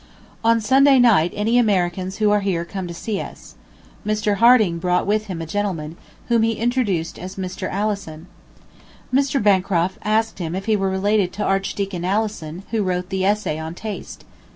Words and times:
On 0.43 0.59
Sunday 0.59 0.97
night 0.97 1.31
any 1.35 1.59
Americans 1.59 2.17
who 2.17 2.31
are 2.31 2.39
here 2.39 2.65
come 2.65 2.87
to 2.87 2.91
see 2.95 3.21
us.... 3.21 3.53
Mr. 4.03 4.37
Harding 4.37 4.79
brought 4.79 5.05
with 5.05 5.27
him 5.27 5.43
a 5.43 5.45
gentleman, 5.45 5.95
whom 6.27 6.41
he 6.41 6.53
introduced 6.53 7.19
as 7.19 7.35
Mr. 7.35 7.69
Alison. 7.69 8.25
Mr. 9.13 9.39
Bancroft 9.43 9.99
asked 10.03 10.39
him 10.39 10.55
if 10.55 10.65
he 10.65 10.75
were 10.75 10.89
related 10.89 11.31
to 11.33 11.43
Archdeacon 11.43 12.03
Alison, 12.03 12.63
who 12.71 12.81
wrote 12.81 13.09
the 13.09 13.23
"Essay 13.23 13.59
on 13.59 13.75
Taste." 13.75 14.25